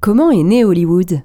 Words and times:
Comment 0.00 0.30
est 0.30 0.42
né 0.42 0.62
Hollywood? 0.62 1.22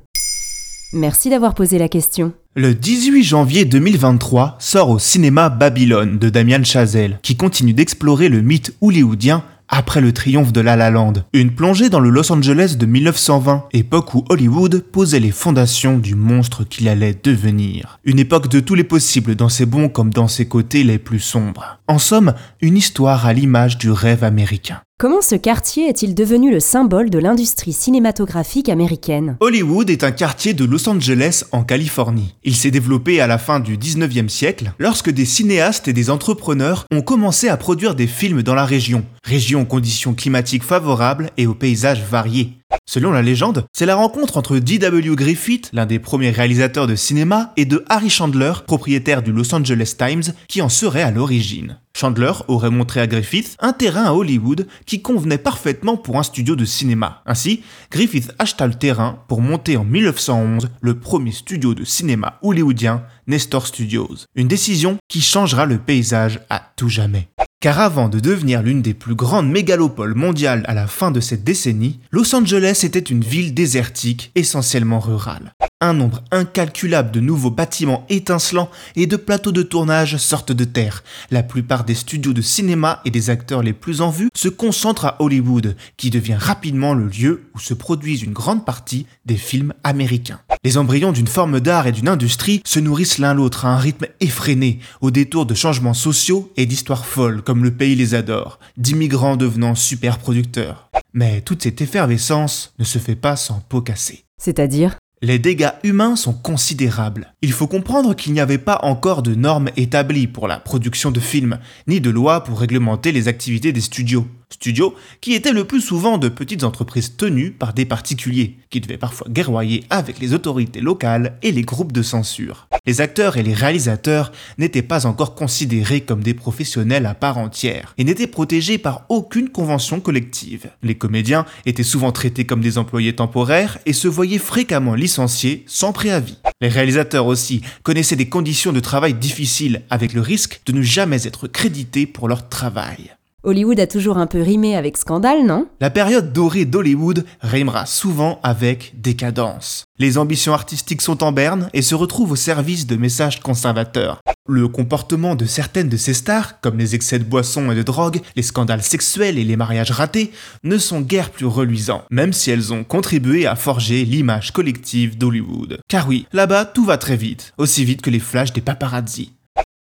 Merci 0.94 1.30
d'avoir 1.30 1.54
posé 1.56 1.78
la 1.78 1.90
question. 1.90 2.34
Le 2.56 2.74
18 2.74 3.24
janvier 3.24 3.66
2023 3.66 4.56
sort 4.60 4.90
au 4.90 4.98
cinéma 4.98 5.50
Babylone 5.50 6.18
de 6.18 6.30
Damien 6.30 6.64
Chazelle, 6.64 7.20
qui 7.22 7.36
continue 7.36 7.74
d'explorer 7.74 8.30
le 8.30 8.42
mythe 8.42 8.74
hollywoodien 8.82 9.44
après 9.68 10.02
le 10.02 10.14
triomphe 10.14 10.54
de 10.54 10.62
La 10.62 10.76
La 10.76 10.90
Land. 10.90 11.14
Une 11.34 11.54
plongée 11.54 11.90
dans 11.90 12.00
le 12.00 12.10
Los 12.10 12.32
Angeles 12.32 12.76
de 12.78 12.86
1920, 12.86 13.66
époque 13.74 14.14
où 14.16 14.26
Hollywood 14.30 14.84
posait 14.92 15.20
les 15.20 15.32
fondations 15.32 15.98
du 15.98 16.16
monstre 16.16 16.64
qu'il 16.64 16.88
allait 16.88 17.18
devenir. 17.22 18.00
Une 18.04 18.20
époque 18.20 18.50
de 18.50 18.60
tous 18.60 18.76
les 18.76 18.84
possibles 18.84 19.36
dans 19.36 19.50
ses 19.50 19.66
bons 19.66 19.90
comme 19.90 20.12
dans 20.12 20.28
ses 20.28 20.48
côtés 20.48 20.84
les 20.84 21.00
plus 21.00 21.20
sombres. 21.20 21.80
En 21.88 22.00
somme, 22.00 22.34
une 22.62 22.78
histoire 22.78 23.26
à 23.26 23.34
l'image 23.34 23.78
du 23.78 23.92
rêve 23.92 24.24
américain. 24.24 24.82
Comment 25.02 25.24
ce 25.24 25.34
quartier 25.34 25.90
est-il 25.90 26.14
devenu 26.14 26.52
le 26.52 26.60
symbole 26.60 27.10
de 27.10 27.18
l'industrie 27.18 27.74
cinématographique 27.74 28.70
américaine 28.70 29.36
Hollywood 29.40 29.90
est 29.90 30.04
un 30.04 30.12
quartier 30.12 30.54
de 30.54 30.64
Los 30.64 30.88
Angeles 30.88 31.44
en 31.52 31.64
Californie. 31.64 32.36
Il 32.44 32.56
s'est 32.56 32.70
développé 32.70 33.20
à 33.20 33.26
la 33.26 33.40
fin 33.40 33.60
du 33.60 33.80
19e 33.80 34.30
siècle 34.30 34.74
lorsque 34.78 35.10
des 35.10 35.26
cinéastes 35.26 35.88
et 35.88 35.94
des 35.94 36.12
entrepreneurs 36.12 36.86
ont 36.94 37.02
commencé 37.02 37.50
à 37.50 37.58
produire 37.58 37.96
des 37.96 38.06
films 38.06 38.44
dans 38.44 38.54
la 38.54 38.64
région, 38.64 39.04
région 39.24 39.64
aux 39.64 39.66
conditions 39.66 40.14
climatiques 40.14 40.62
favorables 40.62 41.32
et 41.36 41.48
aux 41.48 41.56
paysages 41.56 42.04
variés. 42.04 42.61
Selon 42.86 43.12
la 43.12 43.22
légende, 43.22 43.66
c'est 43.72 43.86
la 43.86 43.96
rencontre 43.96 44.38
entre 44.38 44.58
D.W. 44.58 45.16
Griffith, 45.16 45.70
l'un 45.72 45.86
des 45.86 46.00
premiers 46.00 46.32
réalisateurs 46.32 46.88
de 46.88 46.96
cinéma, 46.96 47.54
et 47.56 47.66
de 47.66 47.86
Harry 47.88 48.10
Chandler, 48.10 48.54
propriétaire 48.68 49.24
du 49.24 49.32
Los 49.32 49.56
Angeles 49.56 49.96
Times, 49.98 50.34
qui 50.48 50.62
en 50.62 50.70
serait 50.70 51.02
à 51.02 51.12
l'origine. 51.12 51.78
Chandler 51.96 52.32
aurait 52.48 52.70
montré 52.70 53.00
à 53.00 53.08
Griffith 53.08 53.56
un 53.60 53.74
terrain 53.74 54.04
à 54.04 54.14
Hollywood 54.14 54.68
qui 54.86 55.02
convenait 55.02 55.38
parfaitement 55.38 55.98
pour 55.98 56.18
un 56.18 56.24
studio 56.24 56.56
de 56.56 56.66
cinéma. 56.66 57.22
Ainsi, 57.26 57.64
Griffith 57.92 58.34
acheta 58.40 58.68
le 58.68 58.74
terrain 58.74 59.24
pour 59.28 59.42
monter 59.42 59.78
en 59.78 59.84
1911 59.84 60.70
le 60.82 61.00
premier 61.00 61.32
studio 61.32 61.74
de 61.74 61.84
cinéma 61.84 62.40
hollywoodien, 62.42 63.04
Nestor 63.28 63.68
Studios. 63.68 64.26
Une 64.36 64.48
décision 64.48 64.98
qui 65.08 65.22
changera 65.22 65.66
le 65.66 65.78
paysage 65.78 66.40
à 66.50 66.62
tout 66.76 66.90
jamais. 66.90 67.30
Car 67.62 67.80
avant 67.80 68.10
de 68.10 68.20
devenir 68.20 68.64
l'une 68.64 68.82
des 68.82 68.96
plus 68.96 69.14
grandes 69.14 69.48
mégalopoles 69.48 70.16
mondiales 70.16 70.66
à 70.68 70.74
la 70.74 70.88
fin 70.88 71.12
de 71.12 71.20
cette 71.20 71.44
décennie, 71.44 72.00
Los 72.10 72.34
Angeles 72.34 72.82
était 72.84 72.98
une 72.98 73.24
ville 73.24 73.54
désertique, 73.54 74.32
essentiellement 74.34 75.00
rurale. 75.00 75.54
Un 75.80 75.94
nombre 75.94 76.24
incalculable 76.32 77.12
de 77.12 77.20
nouveaux 77.20 77.52
bâtiments 77.52 78.04
étincelants 78.10 78.72
et 78.96 79.06
de 79.06 79.16
plateaux 79.16 79.52
de 79.52 79.62
tournage 79.62 80.18
sortent 80.18 80.52
de 80.52 80.64
terre. 80.64 81.04
La 81.30 81.44
plupart 81.44 81.84
des 81.84 81.94
studios 81.94 82.34
de 82.34 82.42
cinéma 82.42 83.00
et 83.06 83.12
des 83.12 83.30
acteurs 83.30 83.62
les 83.62 83.74
plus 83.74 84.02
en 84.02 84.10
vue 84.10 84.30
se 84.36 84.50
concentrent 84.50 85.06
à 85.06 85.22
Hollywood, 85.22 85.76
qui 85.98 86.10
devient 86.10 86.38
rapidement 86.40 86.96
le 86.96 87.06
lieu 87.06 87.44
où 87.54 87.60
se 87.60 87.76
produisent 87.76 88.24
une 88.24 88.34
grande 88.34 88.66
partie 88.66 89.06
des 89.28 89.38
films 89.38 89.76
américains. 89.84 90.40
Les 90.64 90.78
embryons 90.78 91.12
d'une 91.12 91.26
forme 91.26 91.60
d'art 91.60 91.88
et 91.88 91.92
d'une 91.92 92.08
industrie 92.08 92.62
se 92.66 92.80
nourrissent 92.80 93.18
l'un 93.18 93.34
l'autre 93.34 93.66
à 93.66 93.74
un 93.74 93.78
rythme 93.78 94.06
effréné, 94.20 94.78
au 95.02 95.10
détour 95.10 95.48
de 95.48 95.56
changements 95.56 95.96
sociaux 95.96 96.52
et 96.56 96.68
d'histoires 96.68 97.08
folles 97.08 97.42
comme 97.42 97.64
le 97.64 97.72
pays 97.72 97.96
les 97.96 98.14
adore, 98.14 98.60
d'immigrants 98.78 99.38
devenant 99.38 99.74
super 99.74 100.20
producteurs. 100.20 100.92
Mais 101.14 101.42
toute 101.42 101.64
cette 101.64 101.82
effervescence 101.82 102.76
ne 102.78 102.84
se 102.84 103.00
fait 103.00 103.16
pas 103.16 103.38
sans 103.38 103.60
peau 103.70 103.82
cassée. 103.82 104.26
C'est-à-dire? 104.38 104.98
Les 105.24 105.38
dégâts 105.38 105.74
humains 105.84 106.16
sont 106.16 106.34
considérables. 106.34 107.34
Il 107.44 107.52
faut 107.52 107.68
comprendre 107.68 108.16
qu'il 108.16 108.34
n'y 108.34 108.40
avait 108.40 108.58
pas 108.58 108.80
encore 108.82 109.22
de 109.22 109.36
normes 109.36 109.70
établies 109.78 110.26
pour 110.26 110.48
la 110.48 110.60
production 110.60 111.12
de 111.12 111.20
films, 111.20 111.60
ni 111.88 112.02
de 112.02 112.10
lois 112.10 112.44
pour 112.44 112.60
réglementer 112.60 113.12
les 113.12 113.28
activités 113.28 113.72
des 113.72 113.82
studios. 113.82 114.26
Studios 114.50 114.96
qui 115.22 115.34
étaient 115.34 115.54
le 115.54 115.66
plus 115.66 115.82
souvent 115.82 116.18
de 116.18 116.28
petites 116.28 116.64
entreprises 116.64 117.16
tenues 117.18 117.52
par 117.52 117.74
des 117.74 117.86
particuliers, 117.86 118.58
qui 118.72 118.82
devaient 118.82 118.98
parfois 118.98 119.28
guerroyer 119.30 119.84
avec 119.92 120.20
les 120.20 120.34
autorités 120.34 120.82
locales 120.82 121.38
et 121.44 121.52
les 121.52 121.62
groupes 121.62 121.92
de 121.92 122.02
censure. 122.02 122.68
Les 122.88 123.00
acteurs 123.00 123.38
et 123.38 123.44
les 123.44 123.54
réalisateurs 123.54 124.32
n'étaient 124.58 124.82
pas 124.82 125.06
encore 125.06 125.36
considérés 125.36 126.02
comme 126.02 126.24
des 126.24 126.34
professionnels 126.34 127.06
à 127.06 127.14
part 127.14 127.38
entière, 127.38 127.94
et 128.00 128.04
n'étaient 128.04 128.26
protégés 128.26 128.80
par 128.80 129.06
aucune 129.08 129.50
convention 129.50 130.00
collective. 130.00 130.72
Les 130.82 130.96
comédiens 130.96 131.46
étaient 131.68 131.84
souvent 131.84 132.12
traités 132.12 132.46
comme 132.46 132.62
des 132.62 132.80
employés 132.80 133.16
temporaires 133.16 133.78
et 133.86 133.94
se 133.94 134.08
voyaient 134.08 134.40
fréquemment 134.40 134.96
licenciés 134.96 135.64
sans 135.68 135.94
préavis. 135.94 136.40
Les 136.60 136.70
réalisateurs 136.70 137.28
aussi 137.28 137.62
connaissaient 137.84 138.16
des 138.16 138.30
conditions 138.30 138.74
de 138.74 138.80
travail 138.80 139.14
difficiles, 139.14 139.84
avec 139.92 140.14
le 140.14 140.22
risque 140.22 140.62
de 140.66 140.72
ne 140.72 140.82
jamais 140.82 141.28
être 141.28 141.48
crédités 141.48 142.08
pour 142.08 142.28
leur 142.28 142.50
travail. 142.50 143.12
Hollywood 143.44 143.80
a 143.80 143.88
toujours 143.88 144.20
un 144.20 144.28
peu 144.28 144.40
rimé 144.40 144.76
avec 144.76 144.98
scandale, 144.98 145.44
non? 145.44 145.68
La 145.80 145.90
période 145.90 146.32
dorée 146.32 146.66
d'Hollywood 146.66 147.26
rimera 147.42 147.88
souvent 147.88 148.40
avec 148.44 148.94
décadence. 149.02 149.86
Les 149.98 150.20
ambitions 150.20 150.54
artistiques 150.54 151.02
sont 151.02 151.24
en 151.24 151.32
berne 151.32 151.70
et 151.74 151.82
se 151.82 151.96
retrouvent 151.96 152.34
au 152.34 152.36
service 152.36 152.86
de 152.86 152.96
messages 152.98 153.40
conservateurs. 153.40 154.20
Le 154.48 154.68
comportement 154.68 155.34
de 155.34 155.46
certaines 155.46 155.90
de 155.90 155.98
ces 155.98 156.14
stars, 156.14 156.60
comme 156.62 156.78
les 156.78 156.94
excès 156.94 157.18
de 157.18 157.24
boissons 157.24 157.72
et 157.72 157.76
de 157.76 157.82
drogue, 157.82 158.22
les 158.36 158.44
scandales 158.44 158.84
sexuels 158.84 159.40
et 159.40 159.44
les 159.44 159.56
mariages 159.56 159.92
ratés, 159.92 160.32
ne 160.64 160.78
sont 160.78 161.02
guère 161.02 161.32
plus 161.32 161.48
reluisants, 161.48 162.04
même 162.12 162.34
si 162.34 162.52
elles 162.52 162.74
ont 162.74 162.84
contribué 162.84 163.48
à 163.48 163.56
forger 163.56 164.06
l'image 164.06 164.52
collective 164.52 165.18
d'Hollywood. 165.18 165.80
Car 165.88 166.08
oui, 166.08 166.28
là-bas, 166.32 166.66
tout 166.66 166.86
va 166.86 166.98
très 166.98 167.18
vite, 167.18 167.54
aussi 167.58 167.86
vite 167.86 168.04
que 168.04 168.12
les 168.12 168.20
flashs 168.20 168.54
des 168.54 168.62
paparazzi. 168.62 169.32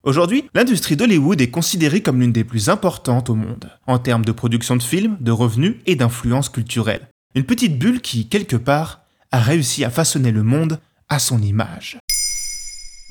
Aujourd'hui, 0.03 0.45
l'industrie 0.55 0.95
d'Hollywood 0.95 1.41
est 1.41 1.51
considérée 1.51 2.01
comme 2.01 2.21
l'une 2.21 2.31
des 2.31 2.43
plus 2.43 2.69
importantes 2.69 3.29
au 3.29 3.35
monde, 3.35 3.69
en 3.85 3.99
termes 3.99 4.25
de 4.25 4.31
production 4.31 4.75
de 4.75 4.81
films, 4.81 5.15
de 5.19 5.31
revenus 5.31 5.75
et 5.85 5.95
d'influence 5.95 6.49
culturelle. 6.49 7.07
Une 7.35 7.43
petite 7.43 7.77
bulle 7.77 8.01
qui, 8.01 8.27
quelque 8.27 8.55
part, 8.55 9.01
a 9.31 9.39
réussi 9.39 9.85
à 9.85 9.91
façonner 9.91 10.31
le 10.31 10.41
monde 10.41 10.79
à 11.07 11.19
son 11.19 11.39
image. 11.39 11.99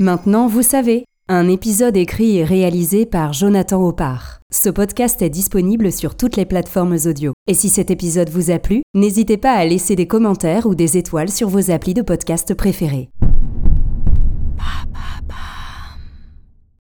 Maintenant, 0.01 0.49
vous 0.49 0.63
savez, 0.63 1.05
un 1.29 1.49
épisode 1.49 1.97
écrit 1.97 2.39
et 2.39 2.45
réalisé 2.45 3.07
par 3.07 3.35
Jonathan 3.35 3.87
Oppard. 3.87 4.41
Ce 4.53 4.69
podcast 4.69 5.23
est 5.23 5.31
disponible 5.31 5.93
sur 5.93 6.17
toutes 6.17 6.35
les 6.35 6.45
plateformes 6.45 6.97
audio. 7.07 7.35
Et 7.47 7.55
si 7.55 7.69
cet 7.69 7.93
épisode 7.93 8.31
vous 8.31 8.51
a 8.51 8.59
plu, 8.59 8.83
n'hésitez 8.95 9.37
pas 9.37 9.53
à 9.53 9.65
laisser 9.65 9.95
des 9.95 10.09
commentaires 10.09 10.67
ou 10.67 10.75
des 10.75 10.97
étoiles 10.97 11.31
sur 11.31 11.49
vos 11.49 11.71
applis 11.71 11.95
de 11.95 12.03
podcast 12.03 12.53
préférés. 12.55 13.11